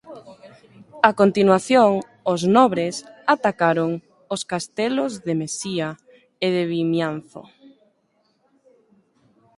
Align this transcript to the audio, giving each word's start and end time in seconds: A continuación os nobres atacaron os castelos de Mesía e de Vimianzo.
A 1.09 1.11
continuación 1.21 1.91
os 2.33 2.41
nobres 2.55 2.95
atacaron 3.35 3.89
os 4.33 4.41
castelos 4.51 5.11
de 5.25 5.33
Mesía 5.41 5.89
e 6.45 6.47
de 6.55 6.63
Vimianzo. 6.71 7.43